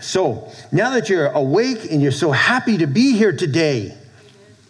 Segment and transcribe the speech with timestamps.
[0.00, 3.96] So, now that you're awake and you're so happy to be here today,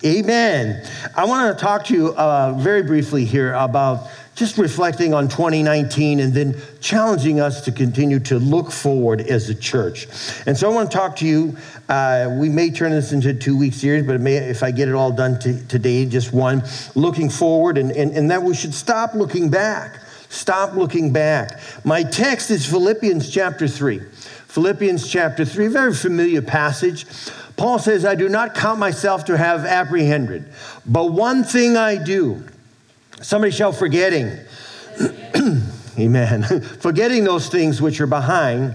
[0.04, 0.86] amen.
[1.16, 6.18] I want to talk to you uh, very briefly here about just reflecting on 2019
[6.18, 10.08] and then challenging us to continue to look forward as a church.
[10.46, 11.56] And so I want to talk to you.
[11.88, 14.88] Uh, we may turn this into a two week series, but may, if I get
[14.88, 16.62] it all done t- today, just one,
[16.94, 20.00] looking forward, and, and, and that we should stop looking back.
[20.30, 21.60] Stop looking back.
[21.84, 24.00] My text is Philippians chapter 3.
[24.50, 27.06] Philippians chapter 3, very familiar passage.
[27.56, 30.52] Paul says, I do not count myself to have apprehended,
[30.84, 32.42] but one thing I do.
[33.22, 34.36] Somebody shall forgetting.
[35.98, 36.42] Amen.
[36.80, 38.74] forgetting those things which are behind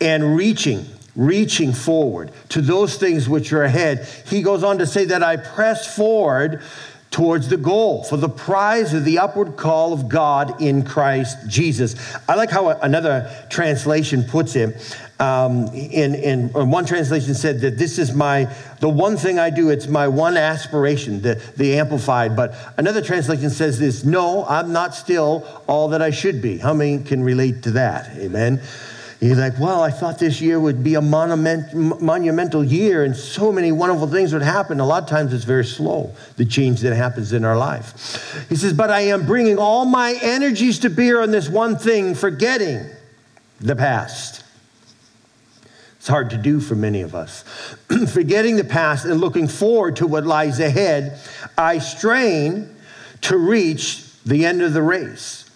[0.00, 4.08] and reaching, reaching forward to those things which are ahead.
[4.24, 6.62] He goes on to say that I press forward
[7.10, 11.96] towards the goal for the prize of the upward call of God in Christ Jesus.
[12.28, 14.96] I like how another translation puts it.
[15.18, 19.68] Um, in, in, one translation said that this is my the one thing I do.
[19.68, 22.34] It's my one aspiration, the, the amplified.
[22.34, 26.56] But another translation says this: No, I'm not still all that I should be.
[26.56, 28.16] How many can relate to that?
[28.16, 28.62] Amen.
[29.20, 33.52] He's like, well, I thought this year would be a monument, monumental year and so
[33.52, 34.80] many wonderful things would happen.
[34.80, 38.46] A lot of times it's very slow, the change that happens in our life.
[38.48, 42.14] He says, but I am bringing all my energies to bear on this one thing,
[42.14, 42.86] forgetting
[43.60, 44.42] the past.
[45.98, 47.42] It's hard to do for many of us.
[48.14, 51.20] forgetting the past and looking forward to what lies ahead,
[51.58, 52.74] I strain
[53.20, 55.49] to reach the end of the race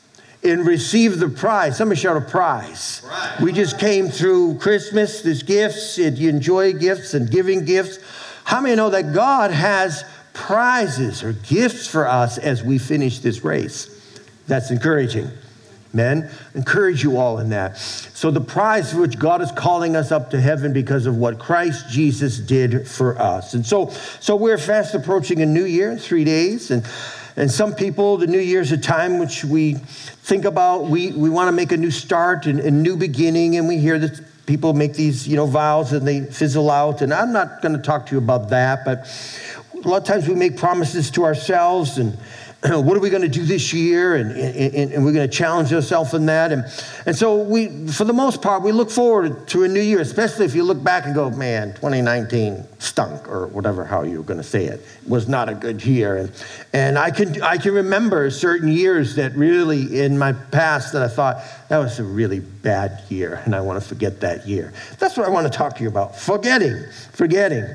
[0.44, 1.78] and receive the prize.
[1.78, 3.02] Somebody shout a prize.
[3.42, 7.98] We just came through Christmas, there's gifts, and you enjoy gifts and giving gifts.
[8.44, 13.42] How many know that God has prizes or gifts for us as we finish this
[13.42, 13.90] race?
[14.46, 15.30] That's encouraging.
[15.94, 17.78] Men, encourage you all in that.
[17.78, 21.38] So, the prize for which God is calling us up to heaven because of what
[21.38, 23.54] Christ Jesus did for us.
[23.54, 26.72] And so, so we're fast approaching a new year, three days.
[26.72, 26.84] And
[27.36, 31.48] and some people, the new year's a time which we think about, we, we want
[31.48, 34.94] to make a new start and a new beginning, and we hear that people make
[34.94, 37.02] these, you know, vows and they fizzle out.
[37.02, 39.08] And I'm not going to talk to you about that, but
[39.74, 42.16] a lot of times we make promises to ourselves and
[42.70, 44.14] what are we going to do this year?
[44.16, 46.50] And, and, and we're going to challenge ourselves in that.
[46.50, 46.64] And,
[47.04, 50.46] and so we, for the most part, we look forward to a new year, especially
[50.46, 54.44] if you look back and go, man, 2019 stunk, or whatever, how you're going to
[54.44, 56.16] say it, was not a good year.
[56.16, 61.02] And, and I, can, I can remember certain years that really in my past that
[61.02, 64.72] I thought, that was a really bad year, and I want to forget that year.
[64.98, 66.82] That's what I want to talk to you about forgetting,
[67.12, 67.66] forgetting.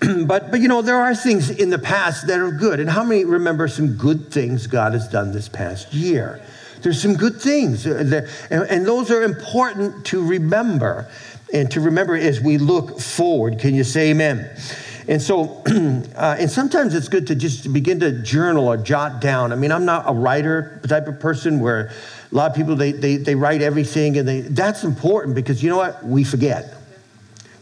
[0.26, 2.80] but, but you know, there are things in the past that are good.
[2.80, 6.40] And how many remember some good things God has done this past year?
[6.82, 11.08] There's some good things, uh, and those are important to remember
[11.52, 13.60] and to remember as we look forward.
[13.60, 14.50] Can you say amen?
[15.06, 19.52] And so, uh, and sometimes it's good to just begin to journal or jot down.
[19.52, 21.92] I mean, I'm not a writer type of person where
[22.30, 25.70] a lot of people, they, they, they write everything and they, that's important because you
[25.70, 26.04] know what?
[26.04, 26.74] We forget.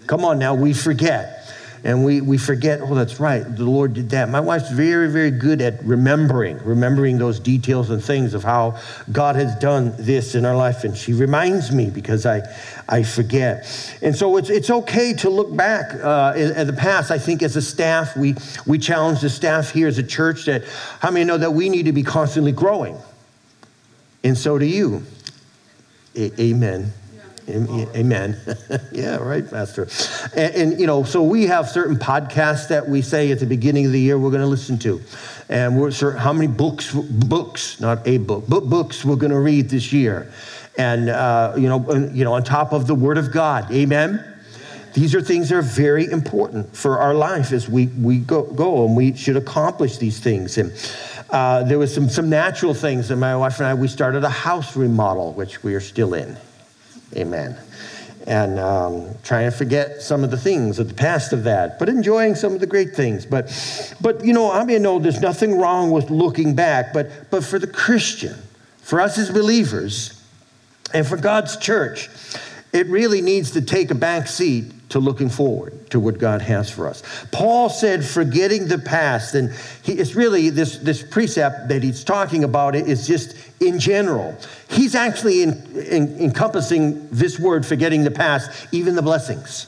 [0.06, 1.39] Come on now, we forget
[1.82, 4.28] and we, we forget, oh, that's right, the Lord did that.
[4.28, 8.78] My wife's very, very good at remembering, remembering those details and things of how
[9.10, 10.84] God has done this in our life.
[10.84, 12.42] And she reminds me because I,
[12.88, 13.66] I forget.
[14.02, 17.10] And so it's, it's okay to look back uh, at, the past.
[17.10, 18.34] I think as a staff, we,
[18.66, 20.64] we challenge the staff here as a church that
[21.00, 22.98] how many know that we need to be constantly growing?
[24.22, 25.02] And so do you.
[26.14, 26.92] A- amen.
[27.50, 28.40] Amen.
[28.92, 29.88] yeah, right, Pastor.
[30.34, 33.86] And, and, you know, so we have certain podcasts that we say at the beginning
[33.86, 35.00] of the year we're going to listen to,
[35.48, 39.40] and we're certain, how many books, books, not a book, but books we're going to
[39.40, 40.32] read this year,
[40.78, 43.70] and uh, you know, you know, on top of the Word of God.
[43.72, 44.24] Amen.
[44.92, 48.84] These are things that are very important for our life as we, we go, go
[48.84, 50.58] and we should accomplish these things.
[50.58, 50.72] And
[51.30, 54.28] uh, there was some, some natural things, and my wife and I, we started a
[54.28, 56.36] house remodel, which we are still in.
[57.16, 57.56] Amen.
[58.26, 61.88] And um, trying to forget some of the things of the past of that, but
[61.88, 63.24] enjoying some of the great things.
[63.24, 63.50] But,
[64.00, 66.92] but you know, I mean, no, there's nothing wrong with looking back.
[66.92, 68.36] But, but for the Christian,
[68.82, 70.20] for us as believers,
[70.92, 72.08] and for God's church,
[72.72, 76.70] it really needs to take a back seat to looking forward to what God has
[76.70, 77.02] for us.
[77.32, 79.52] Paul said, forgetting the past, and
[79.82, 84.36] he, it's really this, this precept that he's talking about it is just in general.
[84.68, 89.66] He's actually in, in, encompassing this word, forgetting the past, even the blessings.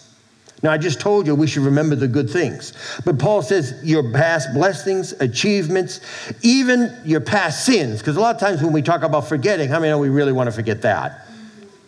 [0.62, 2.72] Now, I just told you we should remember the good things.
[3.04, 6.00] But Paul says your past blessings, achievements,
[6.42, 9.80] even your past sins, because a lot of times when we talk about forgetting, how
[9.80, 11.26] many know we really want to forget that?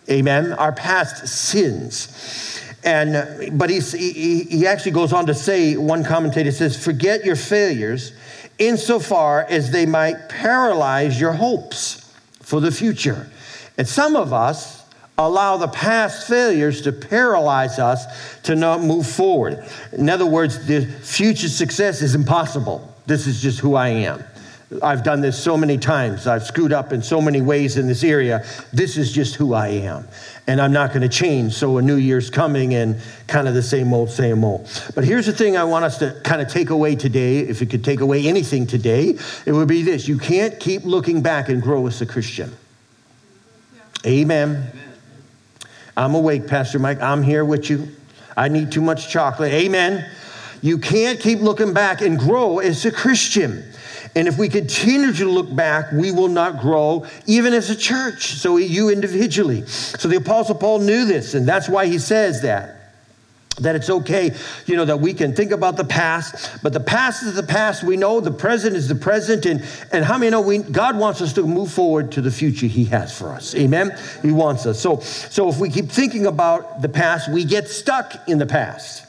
[0.09, 0.53] Amen.
[0.53, 2.54] Our past sins.
[2.85, 3.79] And, but he,
[4.43, 8.13] he actually goes on to say, one commentator says, forget your failures
[8.59, 13.27] insofar as they might paralyze your hopes for the future.
[13.77, 14.83] And some of us
[15.17, 18.05] allow the past failures to paralyze us
[18.43, 19.65] to not move forward.
[19.93, 22.93] In other words, the future success is impossible.
[23.07, 24.23] This is just who I am.
[24.81, 26.25] I've done this so many times.
[26.25, 28.43] I've screwed up in so many ways in this area.
[28.73, 30.07] This is just who I am.
[30.47, 31.53] And I'm not going to change.
[31.53, 34.67] So a new year's coming and kind of the same old, same old.
[34.95, 37.39] But here's the thing I want us to kind of take away today.
[37.39, 41.21] If it could take away anything today, it would be this you can't keep looking
[41.21, 42.51] back and grow as a Christian.
[43.75, 43.81] Yeah.
[44.11, 44.49] Amen.
[44.49, 44.71] Amen.
[45.95, 47.01] I'm awake, Pastor Mike.
[47.01, 47.87] I'm here with you.
[48.35, 49.53] I need too much chocolate.
[49.53, 50.09] Amen.
[50.61, 53.63] You can't keep looking back and grow as a Christian.
[54.15, 58.35] And if we continue to look back, we will not grow, even as a church.
[58.35, 59.65] So you individually.
[59.65, 62.71] So the Apostle Paul knew this, and that's why he says that.
[63.59, 64.35] That it's okay,
[64.65, 67.85] you know, that we can think about the past, but the past is the past.
[67.85, 69.63] We know the present is the present, and,
[69.93, 72.83] and how many know we God wants us to move forward to the future He
[72.85, 73.55] has for us?
[73.55, 73.97] Amen.
[74.21, 74.81] He wants us.
[74.81, 79.04] So, so if we keep thinking about the past, we get stuck in the past.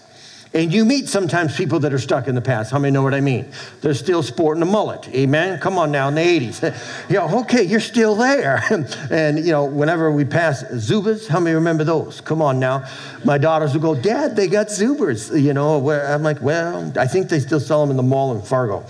[0.54, 2.70] And you meet sometimes people that are stuck in the past.
[2.70, 3.50] How many know what I mean?
[3.80, 5.08] They're still sporting a mullet.
[5.08, 5.58] Amen.
[5.60, 7.08] Come on now, in the 80s.
[7.10, 8.62] you know, okay, you're still there.
[9.10, 12.20] and, you know, whenever we pass Zubaz, how many remember those?
[12.20, 12.88] Come on now.
[13.24, 15.38] My daughters will go, Dad, they got Zubaz.
[15.40, 18.42] You know, I'm like, well, I think they still sell them in the mall in
[18.42, 18.86] Fargo.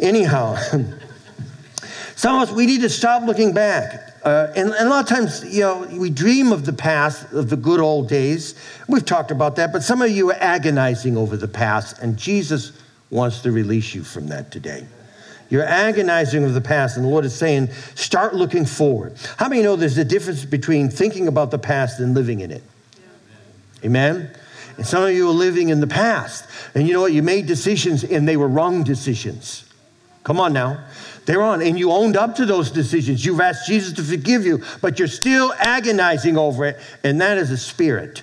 [0.00, 0.56] Anyhow,
[2.16, 4.07] some of us, we need to stop looking back.
[4.22, 7.48] Uh, and, and, a lot of times, you know, we dream of the past, of
[7.48, 8.54] the good old days.
[8.88, 12.72] We've talked about that, but some of you are agonizing over the past, and Jesus
[13.10, 14.86] wants to release you from that today.
[15.50, 19.14] You're agonizing over the past, and the Lord is saying, start looking forward.
[19.38, 22.62] How many know there's a difference between thinking about the past and living in it?
[22.94, 23.86] Yeah.
[23.86, 24.30] Amen?
[24.76, 26.44] And some of you are living in the past,
[26.74, 27.12] and you know what?
[27.12, 29.64] You made decisions, and they were wrong decisions.
[30.24, 30.84] Come on now.
[31.28, 33.22] They're on, and you owned up to those decisions.
[33.22, 37.50] You've asked Jesus to forgive you, but you're still agonizing over it, and that is
[37.50, 38.22] a spirit.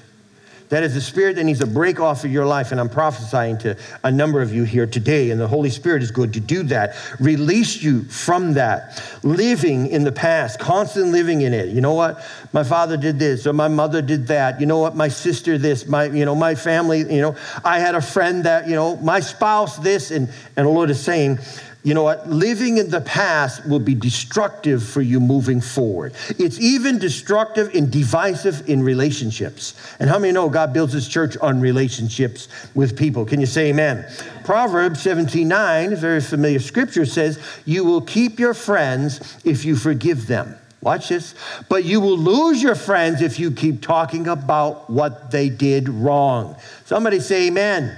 [0.70, 2.72] That is a spirit that needs to break off of your life.
[2.72, 5.30] And I'm prophesying to a number of you here today.
[5.30, 6.96] And the Holy Spirit is good to do that.
[7.20, 9.04] Release you from that.
[9.22, 11.70] Living in the past, constant living in it.
[11.70, 12.26] You know what?
[12.52, 14.60] My father did this, or my mother did that.
[14.60, 14.96] You know what?
[14.96, 18.68] My sister this, my, you know, my family, you know, I had a friend that,
[18.68, 20.10] you know, my spouse this.
[20.10, 21.38] And, and the Lord is saying,
[21.86, 22.28] you know what?
[22.28, 26.16] Living in the past will be destructive for you moving forward.
[26.40, 29.76] It's even destructive and divisive in relationships.
[30.00, 33.24] And how many know God builds his church on relationships with people?
[33.24, 34.12] Can you say amen?
[34.44, 39.76] Proverbs 17 9, a very familiar scripture says, You will keep your friends if you
[39.76, 40.58] forgive them.
[40.86, 41.34] Watch this.
[41.68, 46.56] But you will lose your friends if you keep talking about what they did wrong.
[46.86, 47.98] Somebody say amen.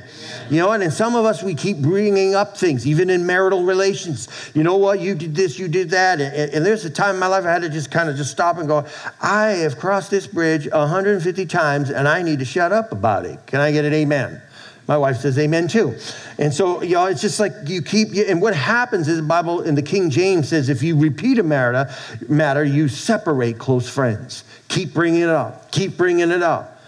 [0.49, 3.63] You know, and in some of us, we keep bringing up things, even in marital
[3.63, 4.29] relations.
[4.53, 5.01] You know what?
[5.01, 6.21] You did this, you did that.
[6.21, 8.31] And, and there's a time in my life I had to just kind of just
[8.31, 8.85] stop and go,
[9.21, 13.45] I have crossed this bridge 150 times and I need to shut up about it.
[13.47, 14.41] Can I get an amen?
[14.87, 15.97] My wife says amen too.
[16.37, 19.61] And so, you know, it's just like you keep, and what happens is the Bible
[19.61, 21.89] in the King James says if you repeat a matter,
[22.29, 24.45] matter, you separate close friends.
[24.69, 25.71] Keep bringing it up.
[25.71, 26.81] Keep bringing it up.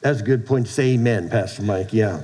[0.00, 1.92] That's a good point to say amen, Pastor Mike.
[1.92, 2.22] Yeah.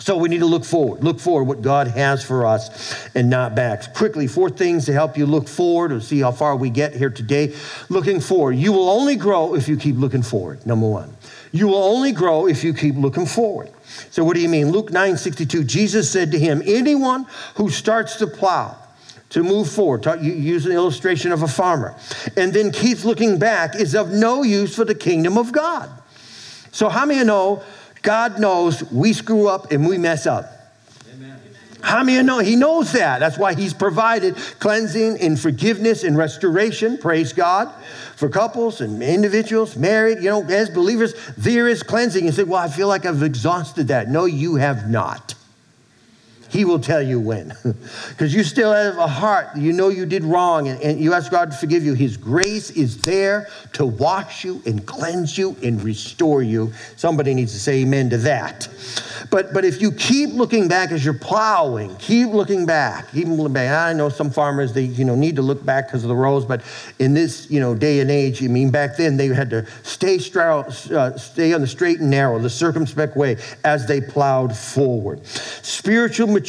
[0.00, 1.04] So we need to look forward.
[1.04, 3.94] Look forward what God has for us and not back.
[3.94, 7.10] Quickly, four things to help you look forward or see how far we get here
[7.10, 7.54] today.
[7.88, 8.56] Looking forward.
[8.56, 10.66] You will only grow if you keep looking forward.
[10.66, 11.16] Number one.
[11.52, 13.70] You will only grow if you keep looking forward.
[14.10, 14.72] So what do you mean?
[14.72, 18.76] Luke 9 62, Jesus said to him, Anyone who starts to plow,
[19.30, 20.04] to move forward.
[20.20, 21.94] you use an illustration of a farmer.
[22.36, 25.90] And then keeps looking back is of no use for the kingdom of God.
[26.72, 27.62] So, how many know
[28.04, 30.50] God knows we screw up and we mess up.
[31.80, 32.38] How many know?
[32.38, 33.18] He knows that.
[33.18, 37.70] That's why he's provided cleansing and forgiveness and restoration, praise God,
[38.16, 42.24] for couples and individuals, married, you know, as believers, there is cleansing.
[42.24, 44.08] You say, well, I feel like I've exhausted that.
[44.08, 45.34] No, you have not.
[46.54, 47.52] He will tell you when.
[48.08, 51.30] Because you still have a heart, you know you did wrong, and, and you ask
[51.30, 51.94] God to forgive you.
[51.94, 56.72] His grace is there to wash you and cleanse you and restore you.
[56.96, 58.68] Somebody needs to say amen to that.
[59.30, 63.52] But, but if you keep looking back as you're plowing, keep looking back, keep looking
[63.52, 63.70] back.
[63.70, 66.44] I know some farmers, they you know, need to look back because of the rows,
[66.44, 66.62] but
[67.00, 70.18] in this you know, day and age, I mean, back then they had to stay,
[70.18, 70.60] stra-
[70.92, 75.26] uh, stay on the straight and narrow, the circumspect way as they plowed forward.
[75.26, 76.43] Spiritual maturity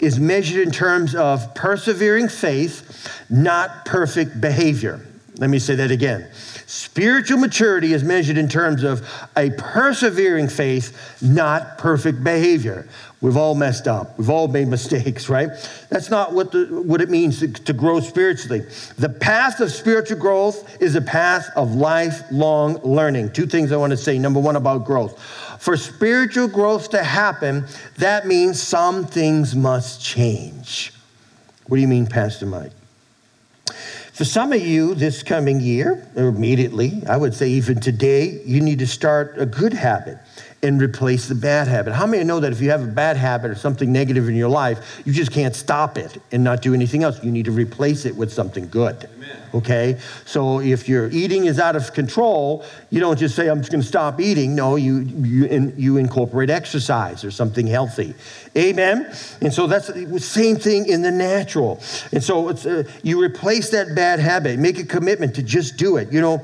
[0.00, 5.00] is measured in terms of persevering faith, not perfect behavior.
[5.38, 6.28] Let me say that again.
[6.66, 12.88] Spiritual maturity is measured in terms of a persevering faith, not perfect behavior.
[13.20, 14.18] We've all messed up.
[14.18, 15.48] We've all made mistakes, right?
[15.90, 18.66] That's not what, the, what it means to, to grow spiritually.
[18.96, 23.32] The path of spiritual growth is a path of lifelong learning.
[23.32, 24.18] Two things I want to say.
[24.18, 25.22] Number one, about growth.
[25.58, 30.92] For spiritual growth to happen, that means some things must change.
[31.66, 32.72] What do you mean, Pastor Mike?
[34.12, 38.60] For some of you, this coming year, or immediately, I would say even today, you
[38.60, 40.18] need to start a good habit
[40.62, 41.92] and replace the bad habit.
[41.92, 44.48] How many know that if you have a bad habit or something negative in your
[44.48, 47.22] life, you just can't stop it and not do anything else?
[47.22, 49.08] You need to replace it with something good.
[49.14, 49.42] Amen.
[49.54, 49.98] Okay?
[50.24, 53.82] So if your eating is out of control, you don't just say, I'm just going
[53.82, 54.56] to stop eating.
[54.56, 58.14] No, you, you, in, you incorporate exercise or something healthy.
[58.56, 59.14] Amen?
[59.40, 61.80] And so that's the same thing in the natural.
[62.10, 65.98] And so it's, uh, you replace that bad habit, make a commitment to just do
[65.98, 66.12] it.
[66.12, 66.42] You know,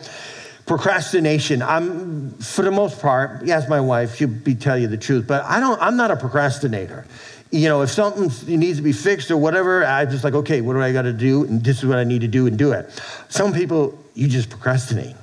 [0.67, 1.63] procrastination.
[1.63, 5.45] I'm for the most part yes my wife she'll be tell you the truth but
[5.45, 7.07] i don't i'm not a procrastinator.
[7.51, 10.75] You know if something needs to be fixed or whatever i'm just like okay what
[10.75, 11.45] do i got to do?
[11.45, 12.91] And this is what i need to do and do it.
[13.29, 15.17] Some people you just procrastinate.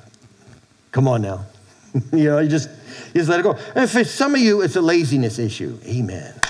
[0.92, 1.46] Come on now.
[2.14, 2.70] You know you just
[3.14, 3.58] you just let it go.
[3.76, 5.78] And for some of you it's a laziness issue.
[5.86, 6.41] Amen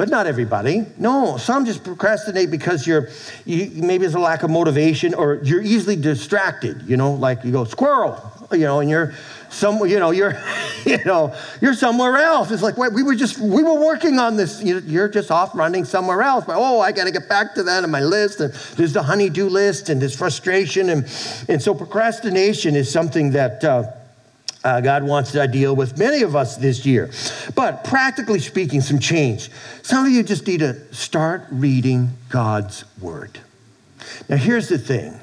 [0.00, 0.86] but not everybody.
[0.96, 3.10] No, some just procrastinate because you're,
[3.44, 6.84] you, maybe it's a lack of motivation or you're easily distracted.
[6.86, 8.18] You know, like you go squirrel,
[8.50, 9.12] you know, and you're
[9.50, 10.42] some, you know, you're,
[10.86, 12.50] you know, you're somewhere else.
[12.50, 14.62] It's like wait, we were just we were working on this.
[14.62, 16.46] You're just off running somewhere else.
[16.46, 18.40] But oh, I got to get back to that on my list.
[18.40, 21.04] And there's the honeydew list and there's frustration and
[21.46, 23.62] and so procrastination is something that.
[23.62, 23.82] Uh,
[24.62, 27.10] uh, God wants to deal with many of us this year.
[27.54, 29.50] But practically speaking, some change.
[29.82, 33.40] Some of you just need to start reading God's Word.
[34.28, 35.18] Now, here's the thing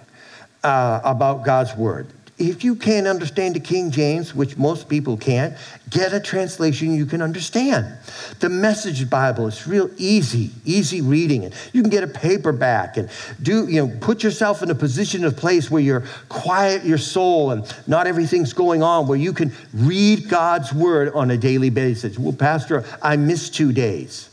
[0.64, 5.56] uh, about God's Word if you can't understand the King James, which most people can't,
[5.90, 7.98] get a translation you can understand.
[8.40, 11.46] The Message Bible is real easy, easy reading.
[11.46, 13.10] And you can get a paperback and
[13.42, 17.52] do, you know, put yourself in a position of place where you're quiet your soul
[17.52, 22.20] and not everything's going on, where you can read God's word on a daily basis.
[22.20, 24.30] Well, Pastor, I missed two days.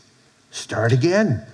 [0.51, 1.45] Start again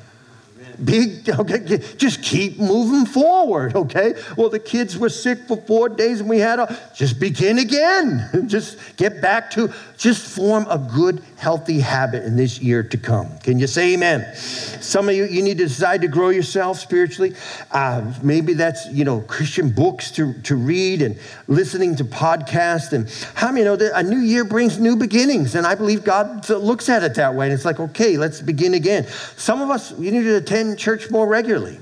[0.84, 4.14] big, okay, just keep moving forward, okay?
[4.38, 8.30] Well, the kids were sick for four days and we had a, just begin again.
[8.48, 13.38] just get back to, just form a good, healthy habit in this year to come.
[13.40, 14.36] Can you say amen?
[14.36, 17.36] Some of you, you need to decide to grow yourself spiritually.
[17.72, 22.94] Uh, maybe that's, you know, Christian books to, to read and listening to podcasts.
[22.94, 25.56] And how many know that a new year brings new beginnings?
[25.56, 27.46] And I believe God looks at it that way.
[27.46, 29.08] And it's like, okay, let's begin again.
[29.36, 31.80] Some of us, you need to attend church more regularly.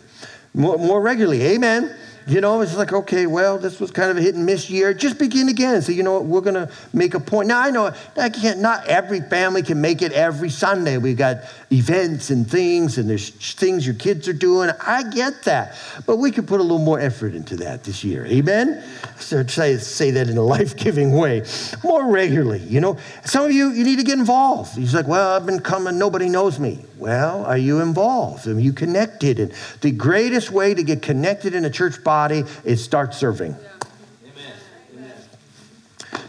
[0.54, 1.42] More, more regularly.
[1.44, 1.96] Amen.
[2.30, 4.94] You know, it's like, okay, well, this was kind of a hit and miss year.
[4.94, 5.82] Just begin again.
[5.82, 6.26] So, you know, what?
[6.26, 7.48] we're going to make a point.
[7.48, 11.00] Now, I know I can't, not every family can make it every Sunday.
[11.00, 11.38] We've got
[11.72, 14.70] events and things, and there's things your kids are doing.
[14.86, 15.76] I get that.
[16.06, 18.28] But we could put a little more effort into that this year.
[18.28, 18.84] Amen?
[19.18, 21.44] So say, say that in a life giving way.
[21.84, 22.98] More regularly, you know.
[23.26, 24.76] Some of you, you need to get involved.
[24.76, 26.86] He's like, well, I've been coming, nobody knows me.
[27.00, 28.46] Well, are you involved?
[28.46, 29.40] Are you connected?
[29.40, 33.56] And the greatest way to get connected in a church body is start serving.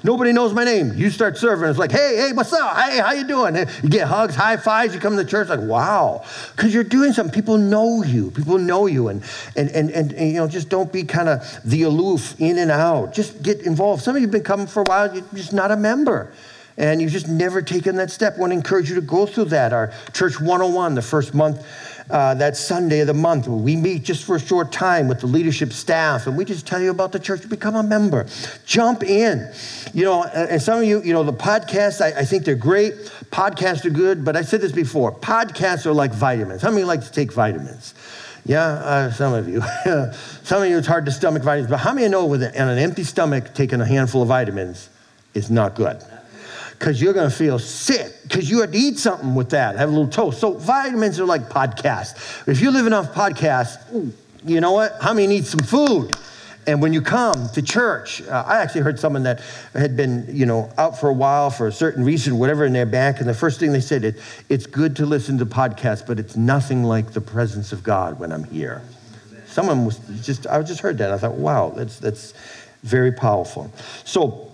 [0.02, 0.92] Nobody knows my name.
[0.94, 1.68] You start serving.
[1.68, 2.76] It's like, hey, hey, what's up?
[2.76, 3.56] Hey, how you doing?
[3.82, 4.94] You get hugs, high fives.
[4.94, 6.24] You come to church like, wow,
[6.54, 7.34] because you're doing something.
[7.34, 8.30] People know you.
[8.30, 9.22] People know you, and
[9.56, 12.70] and and and, and you know, just don't be kind of the aloof, in and
[12.70, 13.12] out.
[13.12, 14.02] Just get involved.
[14.02, 15.14] Some of you've been coming for a while.
[15.14, 16.32] You're just not a member
[16.80, 18.36] and you've just never taken that step.
[18.36, 19.74] I want to encourage you to go through that.
[19.74, 21.62] Our Church 101, the first month,
[22.08, 25.26] uh, that Sunday of the month, we meet just for a short time with the
[25.26, 27.46] leadership staff, and we just tell you about the church.
[27.48, 28.26] Become a member.
[28.64, 29.52] Jump in.
[29.92, 32.94] You know, and some of you, you know, the podcasts, I, I think they're great.
[33.30, 36.62] Podcasts are good, but I said this before podcasts are like vitamins.
[36.62, 37.94] How many like to take vitamins?
[38.46, 39.60] Yeah, uh, some of you.
[40.42, 42.78] some of you, it's hard to stomach vitamins, but how many know with an, an
[42.78, 44.88] empty stomach taking a handful of vitamins
[45.34, 46.02] is not good?
[46.80, 49.90] Because you're going to feel sick because you had to eat something with that, have
[49.90, 50.40] a little toast.
[50.40, 52.48] So vitamins are like podcasts.
[52.48, 54.14] If you're living off podcasts,
[54.46, 54.96] you know what?
[54.98, 56.16] How many need some food?
[56.66, 59.42] And when you come to church, uh, I actually heard someone that
[59.74, 62.86] had been, you know, out for a while for a certain reason, whatever, in their
[62.86, 64.16] back, and the first thing they said, it,
[64.48, 68.32] it's good to listen to podcasts, but it's nothing like the presence of God when
[68.32, 68.80] I'm here.
[69.46, 71.12] Someone was just, I just heard that.
[71.12, 72.32] I thought, wow, that's, that's
[72.84, 73.70] very powerful.
[74.04, 74.49] So,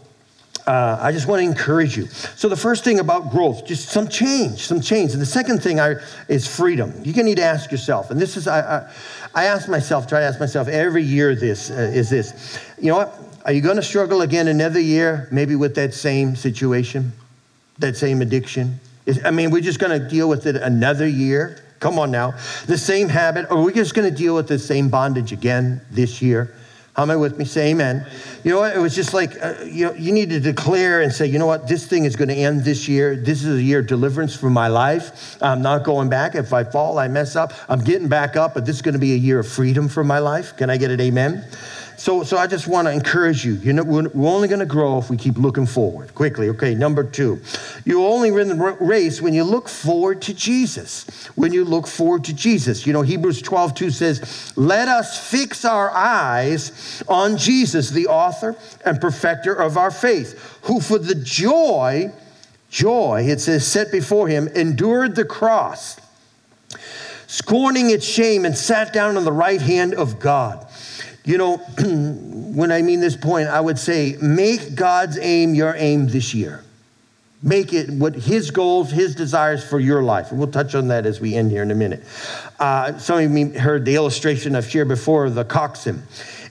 [0.67, 2.07] uh, I just want to encourage you.
[2.07, 5.13] So the first thing about growth, just some change, some change.
[5.13, 5.95] And the second thing I,
[6.29, 6.91] is freedom.
[7.05, 8.93] You're going to need to ask yourself, and this is, I, I,
[9.35, 12.97] I ask myself, try to ask myself every year this, uh, is this, you know
[12.97, 13.15] what?
[13.45, 17.13] Are you going to struggle again another year, maybe with that same situation,
[17.79, 18.81] that same addiction?
[19.05, 21.63] Is, I mean, we're just going to deal with it another year?
[21.79, 22.35] Come on now.
[22.67, 26.21] The same habit, or we're just going to deal with the same bondage again this
[26.21, 26.57] year?
[26.97, 27.45] How am I with me?
[27.45, 28.07] Say amen.
[28.43, 28.75] You know what?
[28.75, 31.45] It was just like, uh, you, know, you need to declare and say, you know
[31.45, 31.69] what?
[31.69, 33.15] This thing is going to end this year.
[33.15, 35.37] This is a year of deliverance for my life.
[35.43, 36.35] I'm not going back.
[36.35, 37.53] If I fall, I mess up.
[37.69, 40.05] I'm getting back up, but this is going to be a year of freedom for
[40.05, 40.57] my life.
[40.57, 40.99] Can I get it?
[41.03, 41.45] Amen.
[41.97, 43.55] So, so I just want to encourage you.
[43.55, 46.15] You know, we're, only going to grow if we keep looking forward.
[46.15, 46.75] Quickly, okay.
[46.75, 47.41] Number two,
[47.87, 51.07] you only win the race when you look forward to Jesus.
[51.37, 55.65] When you look forward to Jesus, you know, Hebrews 12, 2 says, "Let us fix
[55.65, 62.13] our eyes on Jesus, the author and perfecter of our faith, who for the joy,
[62.69, 65.97] joy it says, set before him, endured the cross."
[67.29, 70.66] Scorning its shame, and sat down on the right hand of God.
[71.27, 71.57] You know,
[72.57, 76.63] when I mean this point, I would say make God's aim your aim this year.
[77.43, 80.31] Make it what his goals, his desires for your life.
[80.31, 82.05] And we'll touch on that as we end here in a minute.
[82.59, 86.03] Uh, some of you heard the illustration I've shared before the coxswain.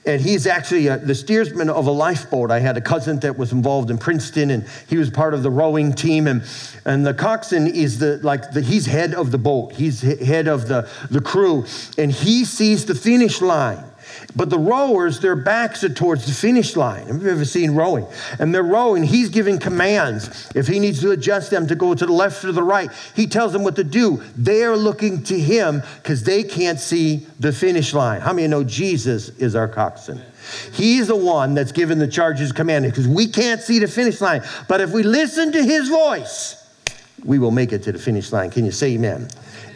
[0.05, 2.51] And he's actually a, the steersman of a lifeboat.
[2.51, 5.49] I had a cousin that was involved in Princeton, and he was part of the
[5.49, 6.27] rowing team.
[6.27, 6.43] And,
[6.85, 9.73] and the coxswain is the like the, he's head of the boat.
[9.73, 11.65] He's head of the, the crew,
[11.97, 13.83] and he sees the finish line.
[14.35, 17.07] But the rowers, their backs are towards the finish line.
[17.07, 18.05] Have you ever seen rowing?
[18.37, 19.03] And they're rowing.
[19.03, 20.51] He's giving commands.
[20.53, 23.27] If he needs to adjust them to go to the left or the right, he
[23.27, 24.21] tells them what to do.
[24.35, 28.19] They're looking to him because they can't see the finish line.
[28.19, 30.21] How many know Jesus is our coxswain?
[30.73, 34.43] He's the one that's given the charges commanded because we can't see the finish line.
[34.67, 36.61] But if we listen to his voice,
[37.23, 38.51] we will make it to the finish line.
[38.51, 39.29] Can you say amen?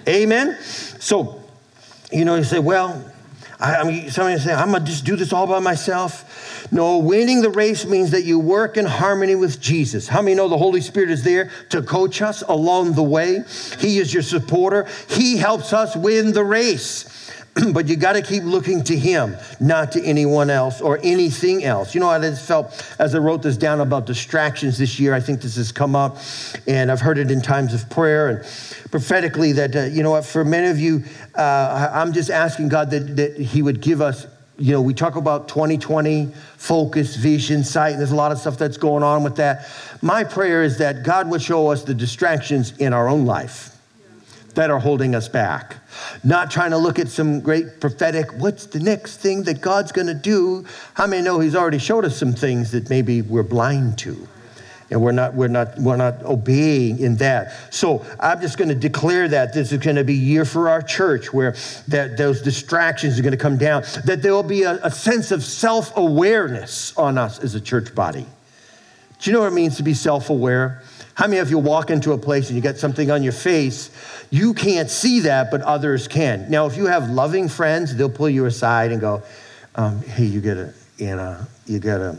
[0.08, 0.58] Amen.
[0.62, 1.42] So,
[2.12, 3.04] you know, you say, well,
[3.60, 6.72] I, I mean, somebody say, I'm going to just do this all by myself.
[6.72, 10.08] No, winning the race means that you work in harmony with Jesus.
[10.08, 13.44] How many know the Holy Spirit is there to coach us along the way?
[13.80, 17.19] He is your supporter, He helps us win the race.
[17.74, 21.94] but you got to keep looking to him, not to anyone else or anything else.
[21.94, 25.20] You know, I just felt as I wrote this down about distractions this year, I
[25.20, 26.18] think this has come up,
[26.68, 28.40] and I've heard it in times of prayer and
[28.92, 31.04] prophetically that, uh, you know what, for many of you,
[31.36, 35.16] uh, I'm just asking God that, that he would give us you know, we talk
[35.16, 37.92] about 2020 focus, vision, sight.
[37.92, 39.66] And there's a lot of stuff that's going on with that.
[40.02, 43.79] My prayer is that God would show us the distractions in our own life
[44.60, 45.78] that are holding us back.
[46.22, 50.08] Not trying to look at some great prophetic, what's the next thing that God's going
[50.08, 50.66] to do?
[50.96, 54.28] How many know He's already showed us some things that maybe we're blind to?
[54.92, 57.74] And we're not, we're not, we're not obeying in that.
[57.74, 60.68] So I'm just going to declare that this is going to be a year for
[60.68, 61.56] our church where
[61.88, 65.32] that those distractions are going to come down, that there will be a, a sense
[65.32, 68.26] of self awareness on us as a church body.
[69.20, 70.82] Do you know what it means to be self aware?
[71.20, 73.92] How many of you walk into a place and you got something on your face?
[74.30, 76.50] You can't see that, but others can.
[76.50, 79.22] Now, if you have loving friends, they'll pull you aside and go,
[79.76, 82.16] um, "Hey, you gotta, Anna, you gotta,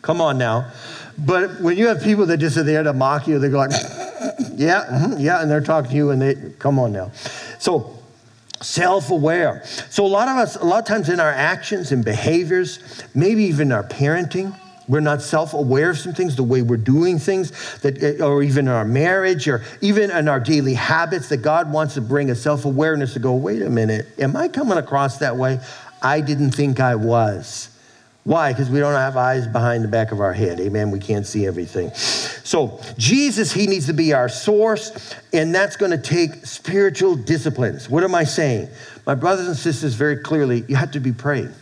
[0.00, 0.70] come on now."
[1.18, 3.72] But when you have people that just are there to mock you, they go like,
[4.54, 7.10] "Yeah, mm-hmm, yeah," and they're talking to you, and they come on now.
[7.58, 7.98] So
[8.60, 9.64] self-aware.
[9.90, 12.78] So a lot of us, a lot of times in our actions and behaviors,
[13.12, 14.54] maybe even our parenting
[14.88, 18.42] we're not self aware of some things, the way we're doing things, that, eh, or
[18.42, 22.30] even in our marriage, or even in our daily habits, that God wants to bring
[22.30, 25.60] a self awareness to go, wait a minute, am I coming across that way?
[26.02, 27.70] I didn't think I was.
[28.24, 28.52] Why?
[28.52, 30.58] Because we don't have eyes behind the back of our head.
[30.58, 30.90] Amen.
[30.90, 31.94] We can't see everything.
[31.94, 37.88] So, Jesus, He needs to be our source, and that's going to take spiritual disciplines.
[37.88, 38.68] What am I saying?
[39.06, 41.52] My brothers and sisters, very clearly, you have to be praying.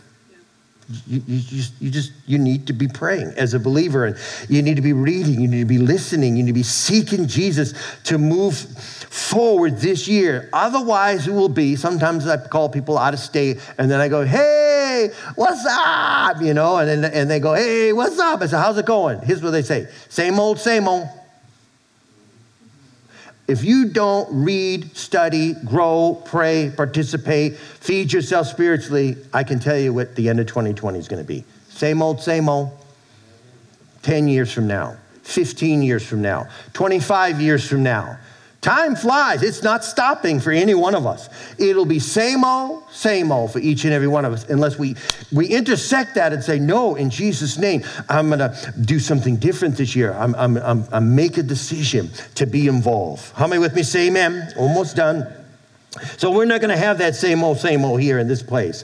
[1.07, 4.05] You, you, just, you just you need to be praying as a believer.
[4.05, 4.17] And
[4.49, 5.41] you need to be reading.
[5.41, 6.35] You need to be listening.
[6.35, 10.47] You need to be seeking jesus to move forward this year.
[10.53, 14.23] Otherwise it will be sometimes i call people out of state and then i go
[14.23, 16.41] hey what's up?
[16.41, 18.41] You know and then and they go hey what's up?
[18.41, 19.21] I say how's it going?
[19.21, 19.87] Here's what they say.
[20.09, 21.07] Same old same old
[23.47, 29.93] If you don't read, study, grow, pray, participate, feed yourself spiritually, I can tell you
[29.93, 31.45] what the end of 2020 is going to be.
[31.69, 32.71] Same old, same old.
[34.01, 38.19] 10 years from now, 15 years from now, 25 years from now.
[38.65, 39.43] Time flies.
[39.43, 41.29] It's not stopping for any one of us.
[41.59, 44.95] It'll be same old, same old for each and every one of us, unless we,
[45.31, 49.77] we intersect that and say, No, in Jesus' name, I'm going to do something different
[49.77, 50.13] this year.
[50.13, 53.31] I'm, I'm, I'm, I'm make a decision to be involved.
[53.35, 53.83] How many with me?
[53.83, 54.51] Say amen.
[54.57, 55.31] Almost done.
[56.17, 58.83] So we're not going to have that same old, same old here in this place.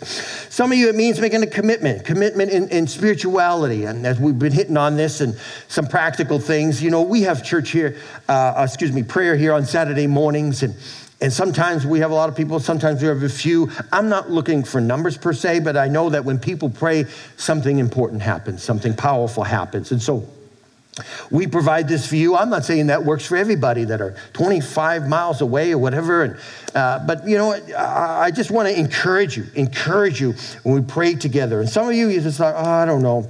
[0.49, 3.85] Some of you, it means making a commitment, commitment in, in, spirituality.
[3.85, 7.43] And as we've been hitting on this and some practical things, you know, we have
[7.43, 7.97] church here,
[8.29, 10.63] uh, excuse me, prayer here on Saturday mornings.
[10.63, 10.75] And,
[11.19, 13.69] and sometimes we have a lot of people, sometimes we have a few.
[13.91, 17.77] I'm not looking for numbers per se, but I know that when people pray, something
[17.77, 19.91] important happens, something powerful happens.
[19.91, 20.27] And so
[21.29, 22.35] we provide this for you.
[22.35, 26.23] I'm not saying that works for everybody that are 25 miles away or whatever.
[26.23, 26.37] And,
[26.75, 30.81] uh, but you know, I, I just want to encourage you, encourage you when we
[30.81, 31.61] pray together.
[31.61, 33.29] And some of you, you just like, oh, I don't know.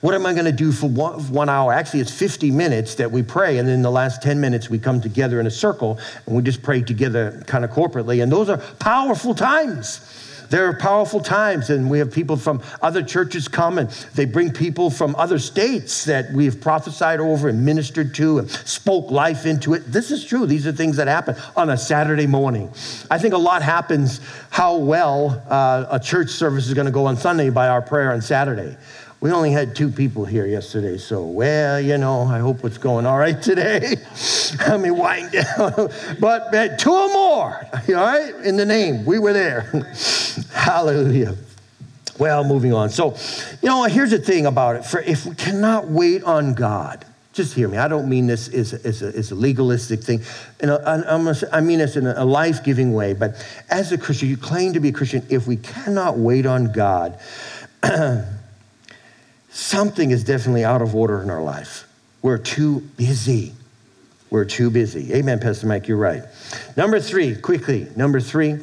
[0.00, 1.72] What am I going to do for one, one hour?
[1.72, 5.00] Actually, it's 50 minutes that we pray, and then the last 10 minutes we come
[5.00, 8.22] together in a circle and we just pray together kind of corporately.
[8.22, 10.27] And those are powerful times.
[10.50, 14.50] There are powerful times, and we have people from other churches come and they bring
[14.50, 19.44] people from other states that we have prophesied over and ministered to and spoke life
[19.44, 19.80] into it.
[19.86, 20.46] This is true.
[20.46, 22.70] These are things that happen on a Saturday morning.
[23.10, 27.06] I think a lot happens how well uh, a church service is going to go
[27.06, 28.76] on Sunday by our prayer on Saturday.
[29.20, 33.04] We only had two people here yesterday, so, well, you know, I hope it's going
[33.04, 33.96] all right today.
[34.60, 35.90] Let me wind down.
[36.20, 39.04] but uh, two or more, all right, in the name.
[39.04, 39.68] We were there.
[40.58, 41.36] Hallelujah.
[42.18, 42.90] Well, moving on.
[42.90, 43.16] So,
[43.62, 44.84] you know, here's the thing about it.
[44.84, 47.78] For if we cannot wait on God, just hear me.
[47.78, 50.20] I don't mean this is as, a, as a legalistic thing.
[50.58, 53.12] And I mean this in a life giving way.
[53.12, 53.36] But
[53.70, 55.24] as a Christian, you claim to be a Christian.
[55.30, 57.20] If we cannot wait on God,
[59.50, 61.86] something is definitely out of order in our life.
[62.20, 63.52] We're too busy.
[64.30, 65.14] We're too busy.
[65.14, 66.24] Amen, Pastor Mike, you're right.
[66.76, 68.58] Number three, quickly, number three,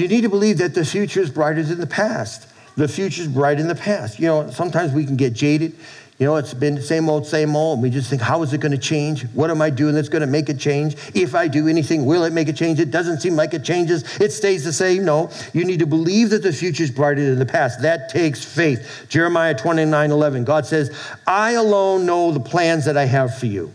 [0.00, 2.48] you need to believe that the future is brighter than the past.
[2.76, 4.18] The future is bright in the past.
[4.18, 5.76] You know, sometimes we can get jaded
[6.18, 7.82] you know, it's been the same old, same old.
[7.82, 9.24] We just think, how is it going to change?
[9.34, 10.96] What am I doing that's going to make it change?
[11.14, 12.80] If I do anything, will it make a change?
[12.80, 14.02] It doesn't seem like it changes.
[14.18, 15.04] It stays the same.
[15.04, 17.82] No, you need to believe that the future is brighter than the past.
[17.82, 19.06] That takes faith.
[19.10, 23.70] Jeremiah 29 11, God says, I alone know the plans that I have for you.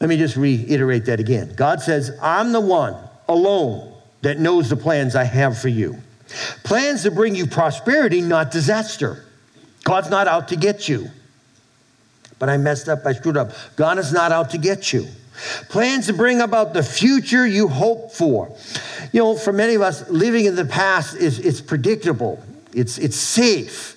[0.00, 1.54] Let me just reiterate that again.
[1.54, 2.96] God says, I'm the one
[3.28, 3.93] alone
[4.24, 5.98] that knows the plans I have for you.
[6.64, 9.24] Plans to bring you prosperity, not disaster.
[9.84, 11.10] God's not out to get you.
[12.38, 13.52] But I messed up, I screwed up.
[13.76, 15.06] God is not out to get you.
[15.68, 18.56] Plans to bring about the future you hope for.
[19.12, 23.16] You know, for many of us, living in the past is it's predictable, it's, it's
[23.16, 23.93] safe.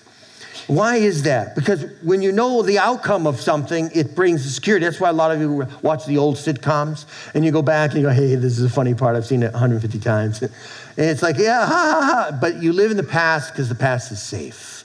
[0.68, 1.56] Why is that?
[1.56, 4.86] Because when you know the outcome of something, it brings security.
[4.86, 8.02] That's why a lot of you watch the old sitcoms and you go back and
[8.02, 9.16] you go, hey, this is a funny part.
[9.16, 10.42] I've seen it 150 times.
[10.42, 10.52] And
[10.98, 12.38] it's like, yeah, ha, ha, ha.
[12.42, 14.84] But you live in the past because the past is safe.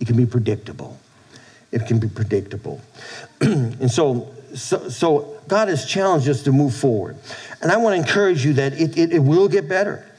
[0.00, 0.98] It can be predictable.
[1.70, 2.80] It can be predictable.
[3.40, 7.16] and so, so, so, God has challenged us to move forward.
[7.62, 10.09] And I want to encourage you that it, it, it will get better.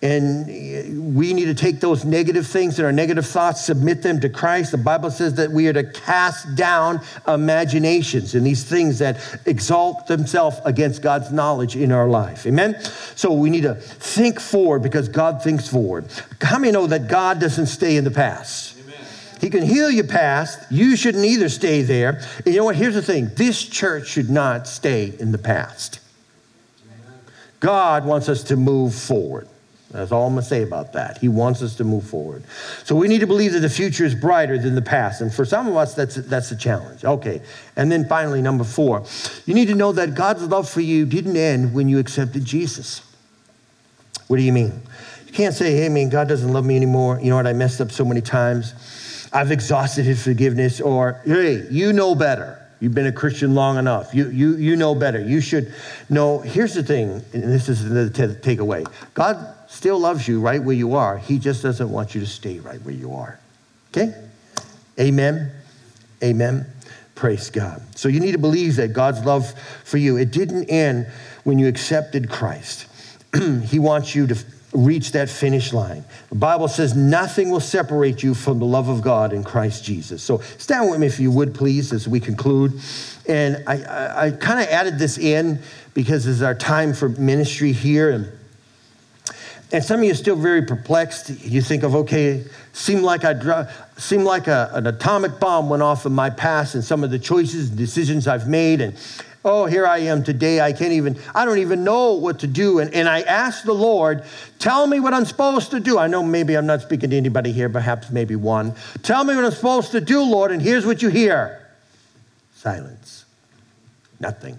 [0.00, 4.28] And we need to take those negative things and our negative thoughts, submit them to
[4.28, 4.70] Christ.
[4.70, 10.06] The Bible says that we are to cast down imaginations and these things that exalt
[10.06, 12.46] themselves against God's knowledge in our life.
[12.46, 12.80] Amen?
[13.16, 16.06] So we need to think forward because God thinks forward.
[16.40, 18.76] How many know that God doesn't stay in the past?
[19.40, 20.60] He can heal your past.
[20.70, 22.20] You shouldn't either stay there.
[22.44, 22.76] And you know what?
[22.76, 26.00] Here's the thing this church should not stay in the past.
[27.60, 29.48] God wants us to move forward.
[29.90, 31.16] That's all I'm going to say about that.
[31.18, 32.44] He wants us to move forward.
[32.84, 35.22] So we need to believe that the future is brighter than the past.
[35.22, 37.06] And for some of us, that's, that's a challenge.
[37.06, 37.40] Okay.
[37.74, 39.04] And then finally, number four,
[39.46, 43.00] you need to know that God's love for you didn't end when you accepted Jesus.
[44.26, 44.82] What do you mean?
[45.26, 47.18] You can't say, hey, man, God doesn't love me anymore.
[47.22, 47.46] You know what?
[47.46, 48.74] I messed up so many times.
[49.32, 52.66] I've exhausted his forgiveness, or hey, you know better.
[52.80, 54.14] You've been a Christian long enough.
[54.14, 55.20] You, you, you know better.
[55.20, 55.74] You should
[56.08, 56.38] know.
[56.38, 58.08] Here's the thing, and this is the
[58.40, 61.18] takeaway God still loves you right where you are.
[61.18, 63.38] He just doesn't want you to stay right where you are.
[63.92, 64.14] Okay?
[64.98, 65.52] Amen.
[66.22, 66.66] Amen.
[67.14, 67.82] Praise God.
[67.94, 69.52] So you need to believe that God's love
[69.84, 71.06] for you, it didn't end
[71.44, 72.86] when you accepted Christ.
[73.64, 76.04] he wants you to reach that finish line.
[76.28, 80.22] The Bible says nothing will separate you from the love of God in Christ Jesus.
[80.22, 82.80] So stand with me if you would, please, as we conclude.
[83.26, 85.60] And I, I, I kind of added this in
[85.94, 88.10] because it's our time for ministry here.
[88.10, 88.37] And,
[89.70, 91.28] and some of you are still very perplexed.
[91.44, 95.82] You think of, okay, seemed like I dro- seemed like a, an atomic bomb went
[95.82, 98.80] off in my past and some of the choices and decisions I've made.
[98.80, 98.96] And
[99.44, 100.60] oh, here I am today.
[100.60, 102.78] I can't even, I don't even know what to do.
[102.78, 104.24] And, and I asked the Lord,
[104.58, 105.98] tell me what I'm supposed to do.
[105.98, 108.74] I know maybe I'm not speaking to anybody here, perhaps maybe one.
[109.02, 110.50] Tell me what I'm supposed to do, Lord.
[110.50, 111.66] And here's what you hear
[112.54, 113.26] silence,
[114.18, 114.58] nothing.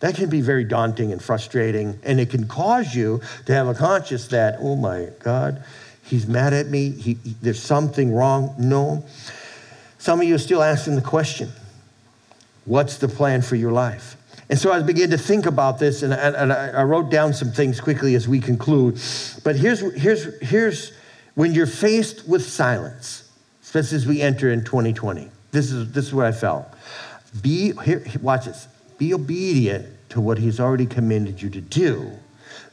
[0.00, 3.74] That can be very daunting and frustrating, and it can cause you to have a
[3.74, 5.64] conscience that, oh my God,
[6.02, 6.90] he's mad at me.
[6.90, 8.54] He, he, there's something wrong.
[8.58, 9.04] No.
[9.98, 11.50] Some of you are still asking the question
[12.66, 14.16] What's the plan for your life?
[14.48, 17.50] And so I began to think about this, and, and, and I wrote down some
[17.50, 19.00] things quickly as we conclude.
[19.42, 20.92] But here's, here's, here's
[21.34, 23.28] when you're faced with silence,
[23.62, 25.30] especially as we enter in 2020.
[25.50, 26.66] This is, this is what I felt.
[27.42, 28.68] Be, here, watch this.
[28.98, 32.12] Be obedient to what he's already commanded you to do.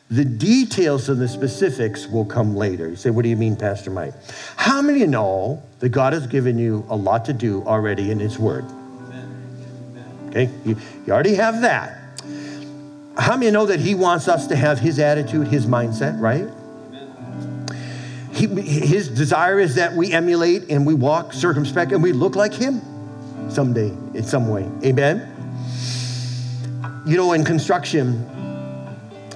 [0.10, 2.90] The details and the specifics will come later.
[2.90, 4.14] You say, What do you mean, Pastor Mike?
[4.56, 8.38] How many know that God has given you a lot to do already in His
[8.38, 8.66] Word?
[10.28, 12.00] Okay, you, you already have that.
[13.18, 16.48] How many know that He wants us to have His attitude, His mindset, right?
[18.34, 22.54] He, his desire is that we emulate and we walk circumspect and we look like
[22.54, 22.82] Him
[23.50, 24.68] someday in some way.
[24.84, 25.33] Amen?
[27.06, 28.30] You know, in construction,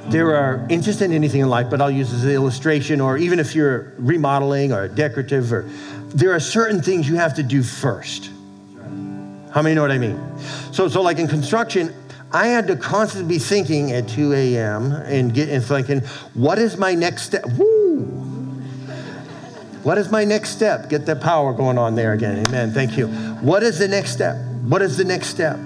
[0.09, 3.39] there are interested in anything in life, but I'll use as an illustration, or even
[3.39, 5.63] if you're remodeling or decorative, or
[6.09, 8.31] there are certain things you have to do first.
[9.51, 10.17] How many know what I mean?
[10.71, 11.93] So, so like in construction,
[12.31, 14.91] I had to constantly be thinking at 2 a.m.
[14.91, 15.99] and get and thinking,
[16.33, 17.45] what is my next step?
[17.57, 18.05] Woo!
[19.83, 20.89] What is my next step?
[20.89, 22.45] Get that power going on there again.
[22.47, 22.71] Amen.
[22.71, 23.07] Thank you.
[23.07, 24.37] What is the next step?
[24.63, 25.57] What is the next step?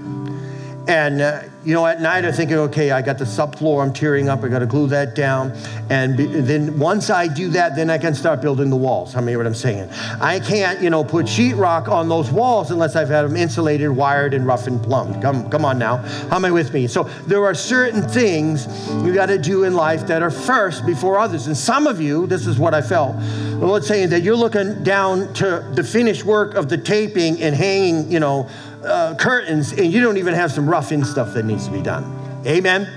[0.87, 4.29] And, uh, you know, at night I'm thinking, okay, I got the subfloor, I'm tearing
[4.29, 5.51] up, I got to glue that down.
[5.91, 9.13] And be, then once I do that, then I can start building the walls.
[9.13, 9.89] How many what I'm saying?
[10.19, 14.33] I can't, you know, put sheetrock on those walls unless I've had them insulated, wired,
[14.33, 15.21] and rough and plumbed.
[15.21, 15.97] Come, come on now.
[16.29, 16.87] How many with me?
[16.87, 18.65] So there are certain things
[19.05, 21.45] you got to do in life that are first before others.
[21.45, 23.19] And some of you, this is what I felt.
[23.19, 27.55] The Lord saying that you're looking down to the finished work of the taping and
[27.55, 28.49] hanging, you know,
[28.83, 31.81] uh, curtains and you don't even have some rough in stuff that needs to be
[31.81, 32.03] done.
[32.45, 32.87] Amen.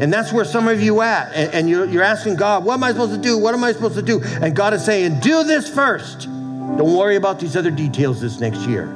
[0.00, 1.32] And that's where some of you at.
[1.34, 3.38] And, and you're, you're asking God, what am I supposed to do?
[3.38, 4.20] What am I supposed to do?
[4.24, 6.22] And God is saying, do this first.
[6.22, 8.86] Don't worry about these other details this next year.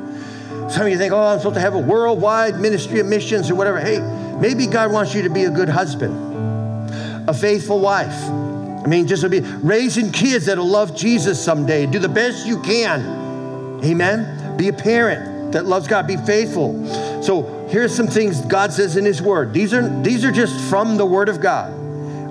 [0.69, 3.55] Some of you think, oh, I'm supposed to have a worldwide ministry of missions or
[3.55, 3.79] whatever.
[3.79, 4.01] Hey,
[4.41, 8.23] maybe God wants you to be a good husband, a faithful wife.
[8.23, 11.87] I mean, just to be raising kids that'll love Jesus someday.
[11.87, 13.81] Do the best you can.
[13.85, 14.57] Amen.
[14.57, 16.07] Be a parent that loves God.
[16.07, 16.85] Be faithful.
[17.23, 19.53] So here's some things God says in His Word.
[19.53, 21.73] These are these are just from the Word of God.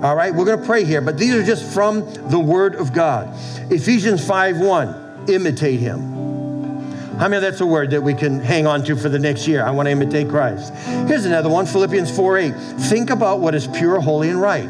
[0.04, 2.92] All right, we're going to pray here, but these are just from the Word of
[2.92, 3.28] God.
[3.70, 6.18] Ephesians 5 1, imitate Him.
[7.18, 9.64] How many that's a word that we can hang on to for the next year?
[9.64, 10.72] I want to imitate Christ.
[11.08, 12.52] Here's another one Philippians 4 8.
[12.52, 14.68] Think about what is pure, holy, and right.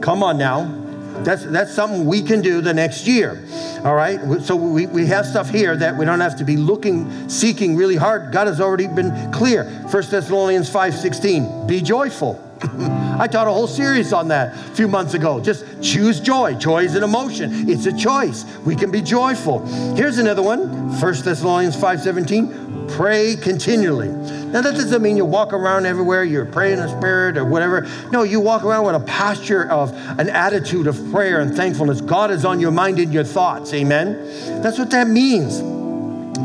[0.00, 0.74] Come on now.
[1.22, 3.44] That's, that's something we can do the next year.
[3.84, 4.20] All right?
[4.42, 7.96] So we, we have stuff here that we don't have to be looking, seeking really
[7.96, 8.32] hard.
[8.32, 9.64] God has already been clear.
[9.64, 11.66] 1 Thessalonians 5 16.
[11.66, 12.46] Be joyful.
[12.62, 15.40] I taught a whole series on that a few months ago.
[15.40, 16.54] Just choose joy.
[16.54, 17.70] Joy is an emotion.
[17.70, 18.44] It's a choice.
[18.66, 19.64] We can be joyful.
[19.94, 20.98] Here's another one.
[21.00, 22.59] 1 Thessalonians 5:17
[22.90, 24.08] pray continually.
[24.08, 27.88] Now, that doesn't mean you walk around everywhere, you're praying in the spirit or whatever.
[28.10, 32.00] No, you walk around with a posture of an attitude of prayer and thankfulness.
[32.00, 33.72] God is on your mind and your thoughts.
[33.72, 34.16] Amen.
[34.62, 35.60] That's what that means.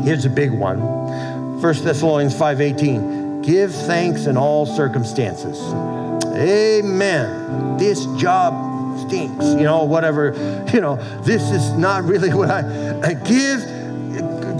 [0.04, 0.80] Here's a big one
[1.60, 3.42] 1 Thessalonians 5:18.
[3.42, 5.58] Give thanks in all circumstances.
[6.36, 7.76] Amen.
[7.78, 10.34] This job stinks, you know, whatever,
[10.72, 13.75] you know, this is not really what I, I give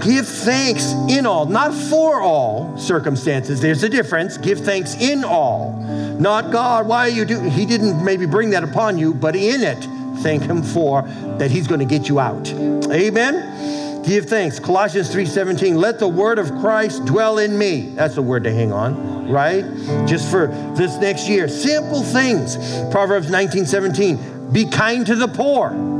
[0.07, 3.59] give thanks in all, not for all circumstances.
[3.59, 4.37] There's a difference.
[4.37, 5.73] Give thanks in all.
[6.17, 7.51] Not God, why are you doing?
[7.51, 9.83] He didn't maybe bring that upon you, but in it,
[10.23, 11.01] thank Him for
[11.37, 12.49] that He's going to get you out.
[12.89, 14.03] Amen.
[14.03, 14.59] Give thanks.
[14.59, 15.75] Colossians 3:17.
[15.75, 17.89] Let the word of Christ dwell in me.
[17.89, 19.65] That's a word to hang on, right?
[20.07, 21.49] Just for this next year.
[21.49, 22.55] Simple things.
[22.91, 24.53] Proverbs 19:17.
[24.53, 25.96] Be kind to the poor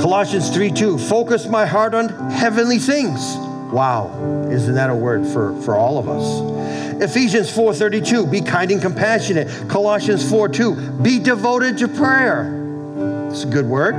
[0.00, 3.36] Colossians 3 2, focus my heart on heavenly things.
[3.72, 6.56] Wow, isn't that a word for, for all of us?
[7.02, 9.48] Ephesians 4:32, be kind and compassionate.
[9.68, 12.62] Colossians 4:2, be devoted to prayer.
[13.30, 13.94] It's a good word.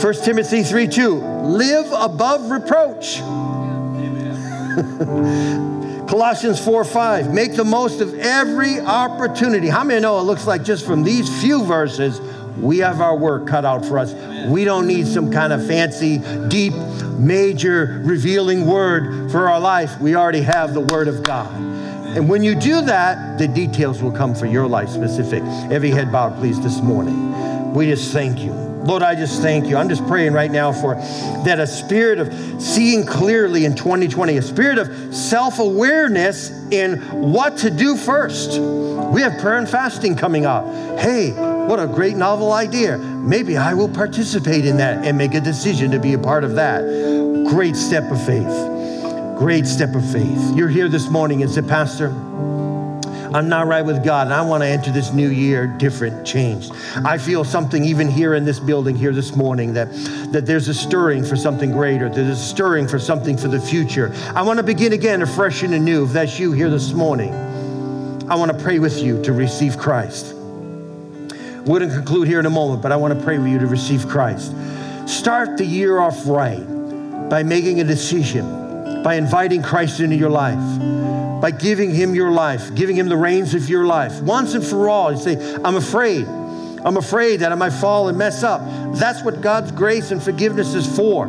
[0.00, 3.18] 1 Timothy 3:2, live above reproach.
[6.08, 9.68] Colossians 4 5, make the most of every opportunity.
[9.68, 12.20] How many know it looks like just from these few verses,
[12.58, 14.14] we have our work cut out for us.
[14.48, 16.74] We don't need some kind of fancy, deep,
[17.18, 19.98] major, revealing word for our life.
[20.00, 21.52] We already have the Word of God.
[22.16, 25.42] And when you do that, the details will come for your life specific.
[25.70, 27.72] Every head bowed, please, this morning.
[27.72, 28.71] We just thank you.
[28.84, 29.76] Lord, I just thank you.
[29.76, 30.96] I'm just praying right now for
[31.44, 36.98] that a spirit of seeing clearly in 2020, a spirit of self awareness in
[37.32, 38.58] what to do first.
[38.60, 40.64] We have prayer and fasting coming up.
[40.98, 42.98] Hey, what a great novel idea.
[42.98, 46.56] Maybe I will participate in that and make a decision to be a part of
[46.56, 46.82] that.
[47.48, 48.72] Great step of faith.
[49.38, 50.56] Great step of faith.
[50.56, 52.08] You're here this morning and said, Pastor,
[53.34, 56.72] I'm not right with God, and I want to enter this new year different, changed.
[56.96, 59.90] I feel something even here in this building here this morning that,
[60.32, 64.12] that there's a stirring for something greater, there's a stirring for something for the future.
[64.34, 66.04] I want to begin again afresh and anew.
[66.04, 67.32] If that's you here this morning,
[68.28, 70.34] I want to pray with you to receive Christ.
[71.66, 74.06] To conclude here in a moment, but I want to pray with you to receive
[74.08, 74.52] Christ.
[75.08, 76.64] Start the year off right
[77.30, 80.58] by making a decision, by inviting Christ into your life,
[81.42, 84.22] by giving Him your life, giving Him the reins of your life.
[84.22, 86.24] Once and for all, you say, I'm afraid.
[86.24, 88.60] I'm afraid that I might fall and mess up.
[88.94, 91.26] That's what God's grace and forgiveness is for.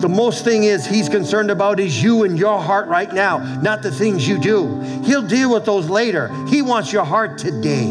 [0.00, 3.80] The most thing is He's concerned about is you and your heart right now, not
[3.80, 4.78] the things you do.
[5.04, 6.28] He'll deal with those later.
[6.48, 7.86] He wants your heart today.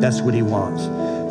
[0.00, 0.84] That's what He wants.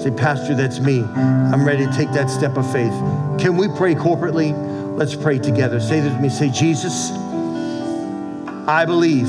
[0.04, 1.02] Say, Pastor, that's me.
[1.02, 2.94] I'm ready to take that step of faith.
[3.40, 4.54] Can we pray corporately?
[4.96, 5.80] Let's pray together.
[5.80, 6.30] Say this with me.
[6.30, 7.10] Say, Jesus,
[8.68, 9.28] I believe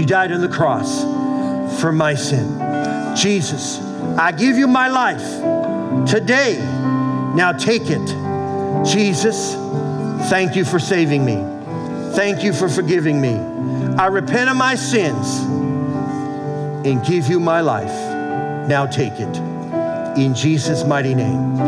[0.00, 1.02] you died on the cross
[1.80, 2.58] for my sin.
[3.14, 3.78] Jesus,
[4.18, 6.56] I give you my life today.
[7.34, 8.84] Now take it.
[8.86, 9.54] Jesus,
[10.30, 11.36] thank you for saving me.
[12.14, 13.36] Thank you for forgiving me.
[13.98, 15.40] I repent of my sins
[16.86, 18.68] and give you my life.
[18.68, 19.49] Now take it.
[20.20, 21.58] In Jesus' mighty name.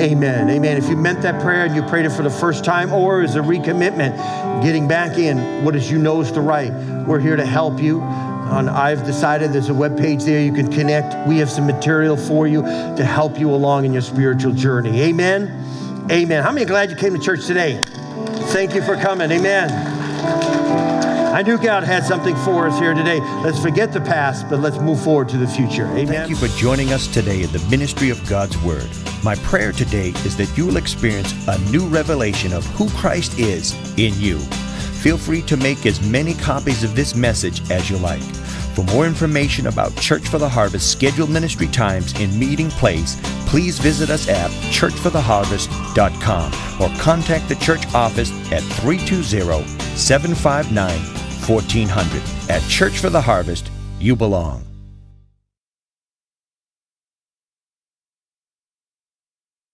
[0.00, 0.48] Amen.
[0.48, 0.76] Amen.
[0.76, 3.34] If you meant that prayer and you prayed it for the first time or as
[3.34, 6.72] a recommitment, getting back in what is you know is the right,
[7.04, 8.00] we're here to help you.
[8.00, 11.26] On I've decided there's a web page there you can connect.
[11.26, 15.00] We have some material for you to help you along in your spiritual journey.
[15.00, 16.06] Amen.
[16.08, 16.44] Amen.
[16.44, 17.82] How many glad you came to church today?
[18.52, 19.32] Thank you for coming.
[19.32, 19.85] Amen.
[21.36, 23.20] I knew God had something for us here today.
[23.44, 25.84] Let's forget the past, but let's move forward to the future.
[25.88, 26.06] Amen.
[26.06, 28.88] Thank you for joining us today in the ministry of God's Word.
[29.22, 33.74] My prayer today is that you will experience a new revelation of who Christ is
[33.98, 34.38] in you.
[35.02, 38.22] Feel free to make as many copies of this message as you like.
[38.74, 43.78] For more information about Church for the Harvest scheduled ministry times and meeting place, please
[43.78, 49.66] visit us at churchfortheharvest.com or contact the church office at 320
[49.98, 51.15] 759
[51.48, 52.22] 1400.
[52.50, 54.75] At Church for the Harvest, you belong.